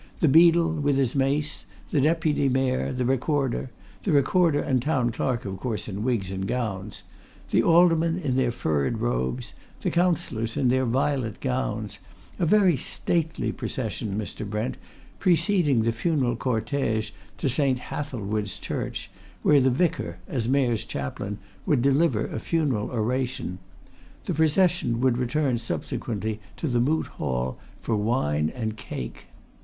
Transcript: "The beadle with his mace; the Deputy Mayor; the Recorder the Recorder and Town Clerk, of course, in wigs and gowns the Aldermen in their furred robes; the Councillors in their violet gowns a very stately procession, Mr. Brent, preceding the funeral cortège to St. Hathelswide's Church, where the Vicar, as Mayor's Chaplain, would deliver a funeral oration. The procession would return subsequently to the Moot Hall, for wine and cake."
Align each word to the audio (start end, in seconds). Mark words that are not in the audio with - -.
"The 0.19 0.27
beadle 0.27 0.73
with 0.73 0.97
his 0.97 1.13
mace; 1.13 1.65
the 1.91 2.01
Deputy 2.01 2.49
Mayor; 2.49 2.91
the 2.91 3.05
Recorder 3.05 3.69
the 4.01 4.11
Recorder 4.11 4.59
and 4.59 4.81
Town 4.81 5.11
Clerk, 5.11 5.45
of 5.45 5.57
course, 5.59 5.87
in 5.87 6.01
wigs 6.03 6.31
and 6.31 6.47
gowns 6.47 7.03
the 7.51 7.61
Aldermen 7.61 8.17
in 8.17 8.35
their 8.35 8.49
furred 8.49 8.97
robes; 8.97 9.53
the 9.81 9.91
Councillors 9.91 10.57
in 10.57 10.69
their 10.69 10.87
violet 10.87 11.39
gowns 11.39 11.99
a 12.39 12.47
very 12.47 12.75
stately 12.75 13.51
procession, 13.51 14.17
Mr. 14.17 14.43
Brent, 14.43 14.75
preceding 15.19 15.83
the 15.83 15.91
funeral 15.91 16.35
cortège 16.35 17.11
to 17.37 17.47
St. 17.47 17.77
Hathelswide's 17.77 18.57
Church, 18.57 19.11
where 19.43 19.61
the 19.61 19.69
Vicar, 19.69 20.17
as 20.27 20.49
Mayor's 20.49 20.83
Chaplain, 20.83 21.37
would 21.67 21.83
deliver 21.83 22.25
a 22.25 22.39
funeral 22.39 22.89
oration. 22.89 23.59
The 24.25 24.33
procession 24.33 24.99
would 25.01 25.19
return 25.19 25.59
subsequently 25.59 26.39
to 26.57 26.67
the 26.67 26.79
Moot 26.79 27.05
Hall, 27.05 27.59
for 27.83 27.95
wine 27.95 28.49
and 28.49 28.75
cake." 28.75 29.25